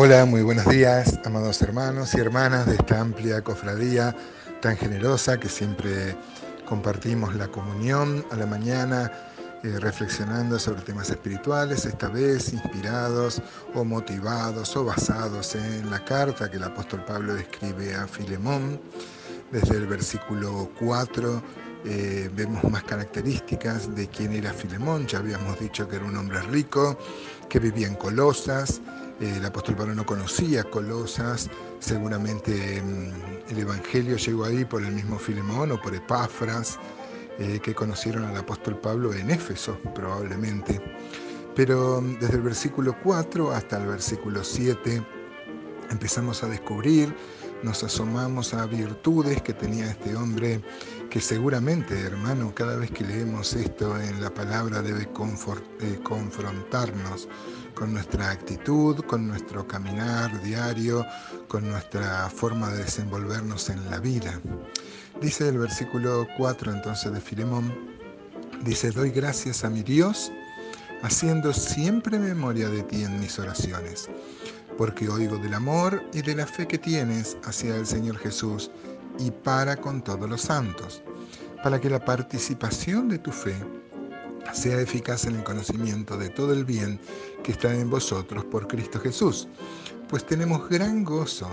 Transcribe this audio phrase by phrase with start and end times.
[0.00, 4.14] Hola, muy buenos días, amados hermanos y hermanas de esta amplia cofradía
[4.62, 6.16] tan generosa que siempre
[6.68, 9.10] compartimos la comunión a la mañana,
[9.64, 13.42] eh, reflexionando sobre temas espirituales, esta vez inspirados
[13.74, 18.80] o motivados o basados en la carta que el apóstol Pablo escribe a Filemón.
[19.50, 21.42] Desde el versículo 4
[21.86, 25.08] eh, vemos más características de quién era Filemón.
[25.08, 26.96] Ya habíamos dicho que era un hombre rico,
[27.48, 28.80] que vivía en Colosas,
[29.20, 31.50] el apóstol Pablo no conocía Colosas,
[31.80, 36.78] seguramente mm, el Evangelio llegó ahí por el mismo Filemón o por Epafras,
[37.38, 40.80] eh, que conocieron al apóstol Pablo en Éfeso, probablemente.
[41.56, 45.02] Pero mm, desde el versículo 4 hasta el versículo 7
[45.90, 47.14] empezamos a descubrir,
[47.62, 50.60] nos asomamos a virtudes que tenía este hombre,
[51.10, 57.28] que seguramente, hermano, cada vez que leemos esto en la palabra debe eh, confrontarnos
[57.74, 61.04] con nuestra actitud, con nuestro caminar diario,
[61.48, 64.40] con nuestra forma de desenvolvernos en la vida.
[65.20, 67.72] Dice el versículo 4 entonces de Filemón,
[68.62, 70.30] dice, doy gracias a mi Dios,
[71.02, 74.08] haciendo siempre memoria de ti en mis oraciones
[74.78, 78.70] porque oigo del amor y de la fe que tienes hacia el Señor Jesús
[79.18, 81.02] y para con todos los santos,
[81.64, 83.56] para que la participación de tu fe
[84.52, 87.00] sea eficaz en el conocimiento de todo el bien
[87.42, 89.48] que está en vosotros por Cristo Jesús,
[90.08, 91.50] pues tenemos gran gozo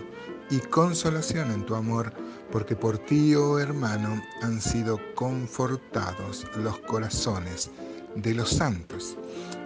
[0.52, 2.14] y consolación en tu amor,
[2.52, 7.72] porque por ti, oh hermano, han sido confortados los corazones
[8.16, 9.18] de los santos.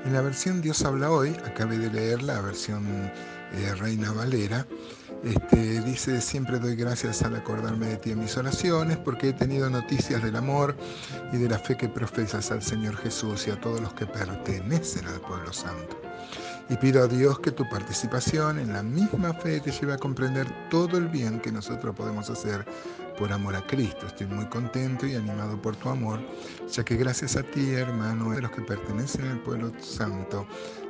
[0.06, 4.66] En la versión Dios habla hoy, acabé de leer la versión eh, Reina Valera,
[5.24, 9.70] este, dice, siempre doy gracias al acordarme de ti en mis oraciones, porque he tenido
[9.70, 10.78] noticias del amor
[11.34, 15.06] y de la fe que profesas al Señor Jesús y a todos los que pertenecen
[15.08, 16.00] al pueblo santo.
[16.70, 20.48] Y pido a Dios que tu participación en la misma fe te lleve a comprender
[20.70, 22.64] todo el bien que nosotros podemos hacer
[23.18, 24.06] por amor a Cristo.
[24.06, 26.20] Estoy muy contento y animado por tu amor,
[26.72, 30.46] ya que gracias a ti, hermano, los que pertenecen al pueblo santo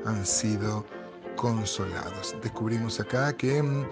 [0.06, 0.86] han sido
[1.38, 2.36] consolados.
[2.44, 3.86] Descubrimos acá que mm,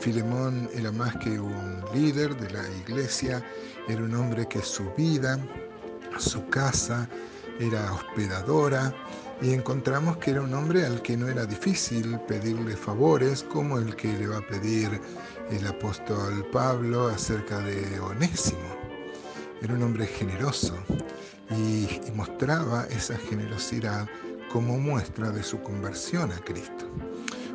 [0.00, 3.40] Filemón era más que un líder de la iglesia,
[3.86, 5.38] era un hombre que su vida,
[6.18, 7.08] su casa,
[7.60, 8.92] era hospedadora
[9.42, 13.96] y encontramos que era un hombre al que no era difícil pedirle favores como el
[13.96, 15.00] que le va a pedir
[15.50, 18.60] el apóstol Pablo acerca de Onésimo.
[19.62, 20.74] Era un hombre generoso
[21.50, 24.08] y, y mostraba esa generosidad
[24.52, 26.86] como muestra de su conversión a Cristo.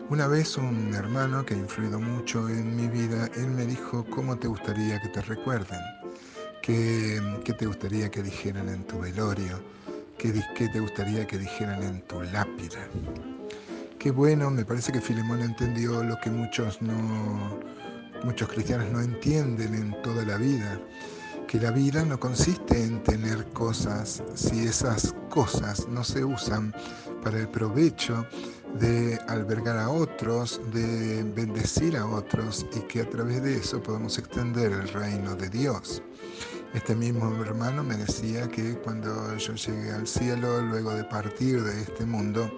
[0.09, 4.37] Una vez un hermano que ha influido mucho en mi vida, él me dijo, ¿cómo
[4.37, 5.79] te gustaría que te recuerden?
[6.61, 7.19] ¿Qué,
[7.57, 9.59] te gustaría que dijeran en tu velorio?
[10.25, 12.79] ¿Qué, ¿Qué te gustaría que dijeran en tu lápida?
[13.99, 17.59] Qué bueno, me parece que Filemón entendió lo que muchos, no,
[18.23, 20.79] muchos cristianos no entienden en toda la vida
[21.47, 26.73] que la vida no consiste en tener cosas si esas cosas no se usan
[27.23, 28.25] para el provecho
[28.79, 34.17] de albergar a otros, de bendecir a otros y que a través de eso podamos
[34.17, 36.01] extender el reino de Dios.
[36.73, 41.81] Este mismo hermano me decía que cuando yo llegue al cielo, luego de partir de
[41.81, 42.51] este mundo,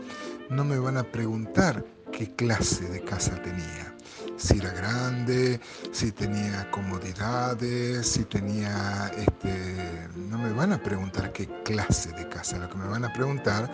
[0.50, 3.94] no me van a preguntar qué clase de casa tenía
[4.38, 5.60] si era grande,
[5.92, 12.60] si tenía comodidades, si tenía, este, no me van a preguntar qué clase de casa,
[12.60, 13.70] lo que me van a preguntar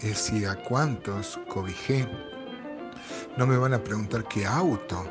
[0.00, 2.08] es si a cuántos cobijé.
[3.36, 5.04] No me van a preguntar qué auto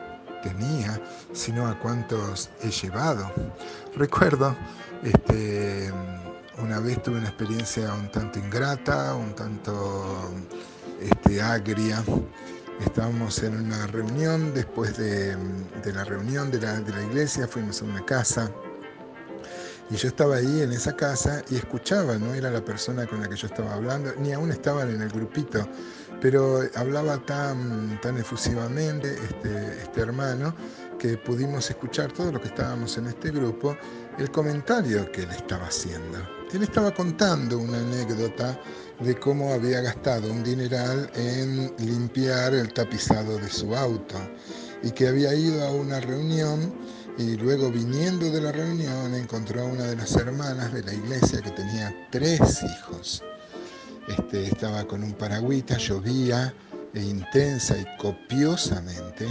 [0.45, 1.01] tenía,
[1.33, 3.31] sino a cuántos he llevado.
[3.95, 4.55] Recuerdo,
[5.03, 5.91] este,
[6.61, 10.31] una vez tuve una experiencia un tanto ingrata, un tanto
[11.01, 12.03] este, agria,
[12.81, 15.37] Estábamos en una reunión, después de,
[15.93, 18.51] la reunión de la, de la, iglesia fuimos a una casa
[19.89, 23.29] y yo estaba ahí en esa casa y escuchaba, no era la persona con la
[23.29, 25.67] que yo estaba hablando, ni aún estaban en el grupito,
[26.21, 30.55] pero hablaba tan, tan efusivamente este, este hermano
[30.97, 33.77] que pudimos escuchar todo lo que estábamos en este grupo,
[34.17, 36.17] el comentario que él estaba haciendo.
[36.53, 38.59] Él estaba contando una anécdota
[38.99, 44.15] de cómo había gastado un dineral en limpiar el tapizado de su auto
[44.83, 46.73] y que había ido a una reunión
[47.17, 51.41] y luego viniendo de la reunión encontró a una de las hermanas de la iglesia
[51.41, 53.23] que tenía tres hijos.
[54.07, 56.53] Este, estaba con un paragüita, llovía
[56.93, 59.25] e intensa y copiosamente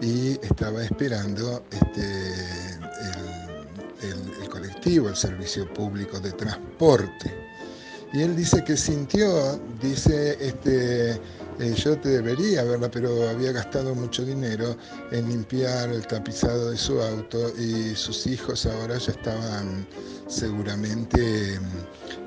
[0.00, 2.32] y estaba esperando este,
[4.02, 7.50] el, el colectivo, el servicio público de transporte.
[8.12, 11.20] Y él dice que sintió, dice, este,
[11.60, 14.76] eh, yo te debería verla, pero había gastado mucho dinero
[15.12, 19.86] en limpiar el tapizado de su auto y sus hijos ahora ya estaban
[20.26, 21.60] seguramente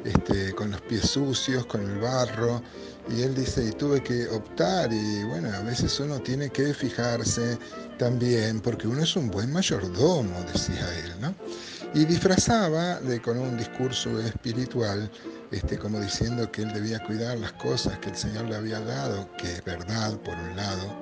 [0.05, 2.61] este, con los pies sucios, con el barro.
[3.09, 7.57] Y él dice, y tuve que optar, y bueno, a veces uno tiene que fijarse
[7.97, 11.35] también, porque uno es un buen mayordomo, decía él, ¿no?
[11.93, 15.11] Y disfrazaba de, con un discurso espiritual,
[15.53, 19.29] este, como diciendo que él debía cuidar las cosas que el Señor le había dado,
[19.37, 20.99] que es verdad por un lado,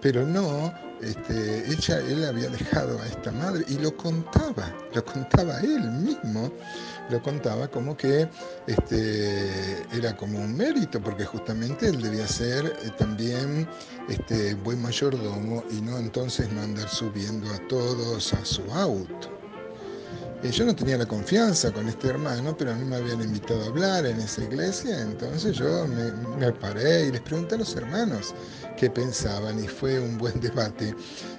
[0.00, 5.60] pero no, este, ella, él había dejado a esta madre y lo contaba, lo contaba
[5.60, 6.52] él mismo,
[7.10, 8.28] lo contaba como que
[8.66, 13.68] este, era como un mérito, porque justamente él debía ser eh, también
[14.08, 19.41] este, buen mayordomo y no entonces no andar subiendo a todos a su auto.
[20.50, 23.66] Yo no tenía la confianza con este hermano, pero a mí me habían invitado a
[23.66, 28.34] hablar en esa iglesia, entonces yo me, paré y les pregunté a los hermanos
[28.76, 30.94] qué pensaban y fue un buen debate.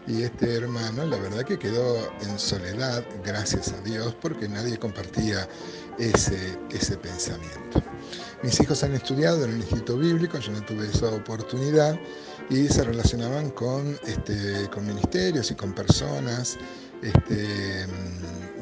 [0.07, 5.47] Y este hermano, la verdad que quedó en soledad, gracias a Dios, porque nadie compartía
[5.99, 7.83] ese, ese pensamiento.
[8.44, 11.97] Mis hijos han estudiado en el Instituto Bíblico, yo no tuve esa oportunidad
[12.50, 16.57] y se relacionaban con, este, con ministerios y con personas
[17.01, 17.85] este,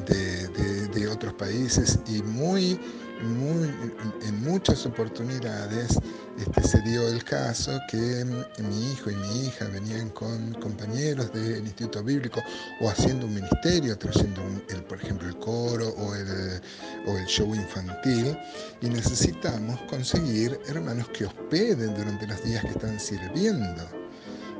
[0.05, 2.79] de, otros países y muy,
[3.21, 5.97] en muchas oportunidades
[6.39, 8.25] este, se dio el caso que
[8.59, 12.41] mi hijo y mi hija venían con compañeros del Instituto Bíblico
[12.81, 16.61] o haciendo un ministerio, trayendo, el, por ejemplo, el coro o el,
[17.05, 18.37] o el show infantil
[18.81, 24.00] y necesitamos conseguir hermanos que hospeden durante los días que están sirviendo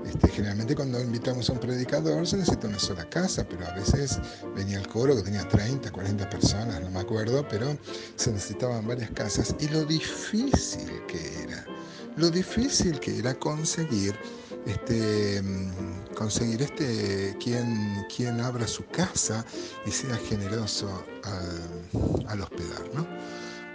[0.05, 4.19] este, generalmente cuando invitamos a un predicador se necesita una sola casa, pero a veces
[4.55, 7.77] venía el coro que tenía 30, 40 personas, no me acuerdo, pero
[8.15, 11.65] se necesitaban varias casas y lo difícil que era,
[12.17, 14.15] lo difícil que era conseguir
[14.65, 15.41] este,
[16.15, 19.45] conseguir este, quien, quien abra su casa
[19.85, 22.83] y sea generoso al, al hospedar.
[22.93, 23.07] ¿no?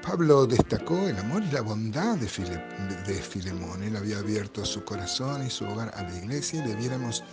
[0.06, 3.82] Pablo destacó el amor y la bondad de, Filemón.
[3.82, 7.24] Él había abierto su corazón y su hogar a la iglesia y debiéramos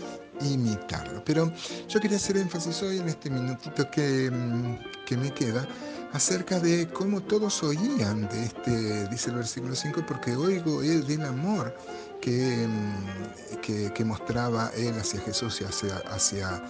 [0.41, 1.23] imitarlo.
[1.23, 1.53] Pero
[1.87, 5.67] yo quería hacer énfasis hoy en este minutito que, mm, me queda
[6.13, 11.21] acerca de cómo todos oían de este, dice el versículo 5, porque oigo el del
[11.21, 11.75] amor
[12.19, 16.63] que, mm, que, que mostraba él hacia Jesús y hacia, hacia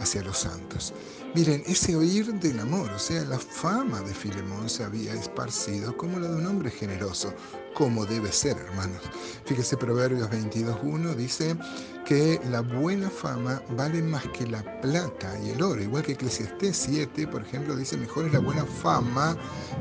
[0.00, 0.92] hacia los santos.
[1.34, 6.18] Miren, ese oír del amor, o sea, la fama de Filemón se había esparcido como
[6.18, 7.32] la de un hombre generoso,
[7.74, 9.02] como debe ser, hermanos.
[9.44, 11.56] Fíjese, Proverbios 22.1 dice
[12.04, 16.76] que la buena fama vale más que la plata y el oro, igual que Eclesiastés
[16.76, 19.36] 7, por ejemplo, dice mejor es la buena fama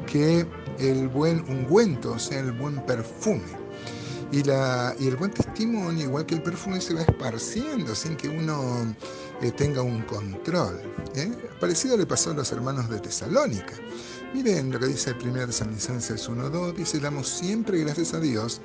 [0.05, 0.45] que
[0.77, 3.57] el buen ungüento, o sea, el buen perfume.
[4.31, 8.29] Y, la, y el buen testimonio, igual que el perfume, se va esparciendo sin que
[8.29, 8.95] uno
[9.41, 10.79] eh, tenga un control.
[11.15, 11.31] ¿eh?
[11.59, 13.73] Parecido le pasó a los hermanos de Tesalónica.
[14.33, 18.61] Miren lo que dice el primer San Licencias 1.2, dice, damos siempre gracias a Dios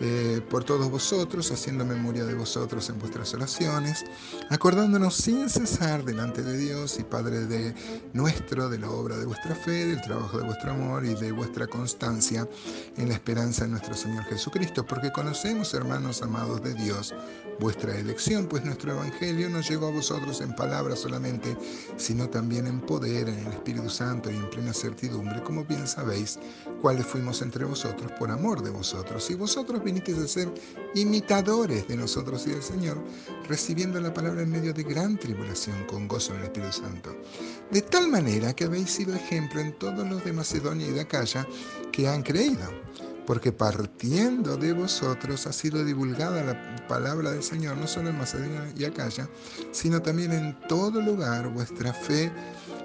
[0.00, 4.04] eh, por todos vosotros, haciendo memoria de vosotros en vuestras oraciones,
[4.50, 7.74] acordándonos sin cesar delante de Dios y Padre de
[8.12, 11.66] nuestro, de la obra de vuestra fe, del trabajo de vuestro amor y de vuestra
[11.66, 12.48] constancia
[12.96, 17.14] en la esperanza de nuestro Señor Jesucristo, porque conocemos, hermanos amados de Dios,
[17.58, 21.56] vuestra elección, pues nuestro Evangelio no llegó a vosotros en palabras solamente,
[21.96, 26.38] sino también en poder, en el Espíritu Santo y en plena certidumbre, como bien sabéis,
[26.80, 29.30] cuáles fuimos entre vosotros por amor de vosotros.
[29.30, 30.52] Y vosotros vinisteis a ser
[30.94, 32.98] imitadores de nosotros y del Señor,
[33.48, 37.16] recibiendo la palabra en medio de gran tribulación con gozo en el Espíritu Santo.
[37.70, 41.46] De tal manera que habéis sido ejemplo en todos los de Macedonia y de Acaya
[41.92, 42.70] que han creído
[43.26, 48.72] porque partiendo de vosotros ha sido divulgada la palabra del Señor, no solo en Macedonia
[48.76, 49.28] y Acaya,
[49.72, 52.32] sino también en todo lugar vuestra fe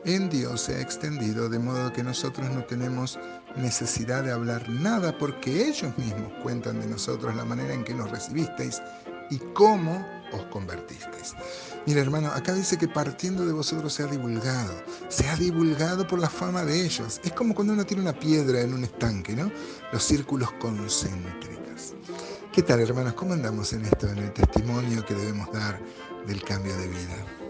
[0.05, 3.19] en Dios se ha extendido, de modo que nosotros no tenemos
[3.55, 8.09] necesidad de hablar nada, porque ellos mismos cuentan de nosotros la manera en que nos
[8.09, 8.81] recibisteis
[9.29, 11.35] y cómo os convertisteis.
[11.85, 14.73] Mira hermano, acá dice que partiendo de vosotros se ha divulgado,
[15.09, 17.19] se ha divulgado por la fama de ellos.
[17.23, 19.51] Es como cuando uno tiene una piedra en un estanque, ¿no?
[19.91, 21.95] Los círculos concéntricos.
[22.51, 23.13] ¿Qué tal hermanos?
[23.13, 25.79] ¿Cómo andamos en esto, en el testimonio que debemos dar
[26.27, 27.40] del cambio de vida?